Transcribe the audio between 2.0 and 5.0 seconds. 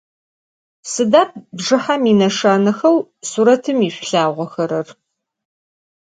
yineşşanexeu suretım yişsulhağoxerer?